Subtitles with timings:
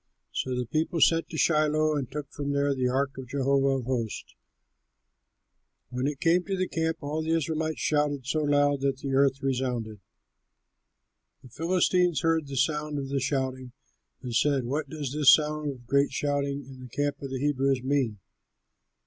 [0.31, 3.85] So the people sent to Shiloh and took from there the ark of Jehovah of
[3.85, 4.33] hosts.
[5.91, 9.43] When it came to the camp, all the Israelites shouted so loud that the earth
[9.43, 9.99] resounded.
[11.43, 13.73] The Philistines heard the sound of the shouting
[14.23, 17.83] and said, "What does this sound of great shouting in the camp of the Hebrews
[17.83, 18.17] mean?"